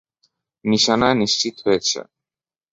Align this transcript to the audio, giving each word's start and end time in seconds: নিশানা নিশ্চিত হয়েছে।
নিশানা 0.65 1.09
নিশ্চিত 1.13 1.55
হয়েছে। 1.65 1.99